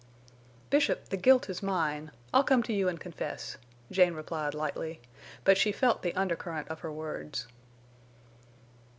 [0.71, 2.09] "Bishop, the guilt is mine.
[2.33, 3.57] I'll come to you and confess,"
[3.91, 4.99] Jane replied, lightly;
[5.43, 7.45] but she felt the undercurrent of her words.